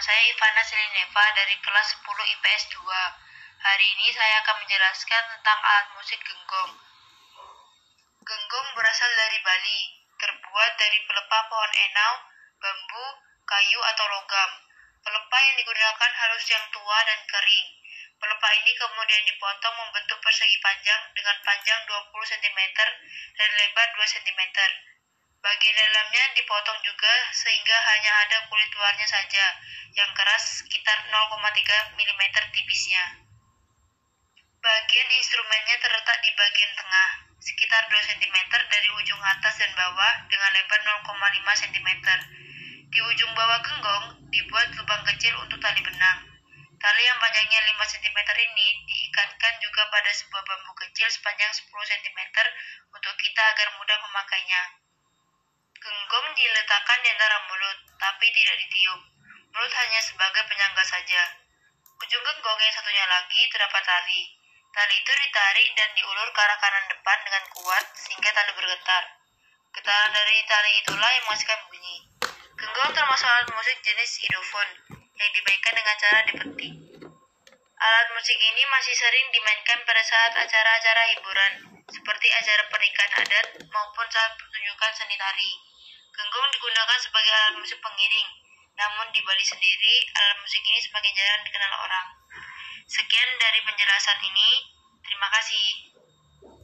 [0.00, 2.80] saya Ivana Selineva dari kelas 10 IPS 2.
[3.60, 6.72] Hari ini saya akan menjelaskan tentang alat musik genggong.
[8.24, 9.80] Genggong berasal dari Bali,
[10.16, 12.12] terbuat dari pelepah pohon enau,
[12.64, 13.06] bambu,
[13.44, 14.50] kayu atau logam.
[15.04, 17.68] Pelepah yang digunakan harus yang tua dan kering.
[18.24, 22.60] Pelepah ini kemudian dipotong membentuk persegi panjang dengan panjang 20 cm
[23.36, 24.40] dan lebar 2 cm.
[25.40, 29.44] Bagian dalamnya dipotong juga sehingga hanya ada kulit luarnya saja
[29.94, 32.22] yang keras sekitar 0,3 mm
[32.54, 33.04] tipisnya.
[34.60, 37.08] Bagian instrumennya terletak di bagian tengah,
[37.40, 41.88] sekitar 2 cm dari ujung atas dan bawah dengan lebar 0,5 cm.
[42.90, 46.18] Di ujung bawah genggong dibuat lubang kecil untuk tali benang.
[46.80, 52.20] Tali yang panjangnya 5 cm ini diikatkan juga pada sebuah bambu kecil sepanjang 10 cm
[52.92, 54.62] untuk kita agar mudah memakainya.
[55.80, 59.19] Genggong diletakkan di antara mulut, tapi tidak ditiup.
[59.50, 61.22] Mulut hanya sebagai penyangga saja.
[61.98, 64.22] Ujung genggong yang satunya lagi terdapat tali.
[64.70, 69.04] Tali itu ditarik dan diulur ke arah kanan depan dengan kuat sehingga tali bergetar.
[69.74, 71.98] Getaran dari tali itulah yang menghasilkan bunyi.
[72.62, 76.74] Genggong termasuk alat musik jenis idofon yang dimainkan dengan cara dipetik.
[77.80, 81.52] Alat musik ini masih sering dimainkan pada saat acara-acara hiburan,
[81.90, 85.50] seperti acara pernikahan adat maupun saat pertunjukan seni tari.
[86.14, 88.30] Genggong digunakan sebagai alat musik pengiring,
[88.80, 92.06] namun di Bali sendiri alat musik ini semakin jarang dikenal orang.
[92.88, 94.50] Sekian dari penjelasan ini.
[95.04, 95.89] Terima kasih.